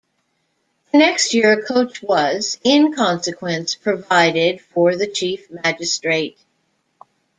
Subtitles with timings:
[0.91, 6.39] The next year a coach was, in consequence, provided for the chief magistrate.